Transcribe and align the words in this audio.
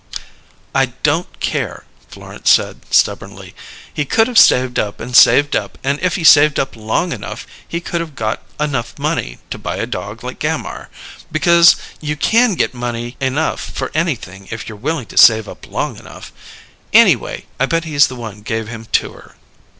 "I 0.73 0.87
don't 1.03 1.39
care," 1.39 1.83
Florence 2.09 2.49
said 2.49 2.85
stubbornly. 2.91 3.53
"He 3.93 4.03
could 4.03 4.27
of 4.27 4.39
saved 4.39 4.79
up 4.79 4.99
and 4.99 5.15
saved 5.15 5.55
up, 5.55 5.77
and 5.83 5.99
if 6.01 6.15
he 6.15 6.23
saved 6.23 6.59
up 6.59 6.75
long 6.75 7.11
enough 7.11 7.45
he 7.67 7.79
could 7.79 8.01
of 8.01 8.15
got 8.15 8.41
enough 8.59 8.97
money 8.97 9.37
to 9.51 9.59
buy 9.59 9.75
a 9.75 9.85
dog 9.85 10.23
like 10.23 10.39
Gammire, 10.39 10.89
because 11.31 11.75
you 11.99 12.15
can 12.15 12.55
get 12.55 12.73
money 12.73 13.15
enough 13.19 13.61
for 13.61 13.91
anything 13.93 14.47
if 14.49 14.67
you're 14.67 14.75
willing 14.75 15.05
to 15.05 15.17
save 15.19 15.47
up 15.47 15.69
long 15.69 15.97
enough. 15.97 16.33
Anyway, 16.93 17.45
I 17.59 17.67
bet 17.67 17.83
he's 17.83 18.07
the 18.07 18.15
one 18.15 18.41
gave 18.41 18.67
him 18.69 18.87
to 18.93 19.11
her." 19.13 19.35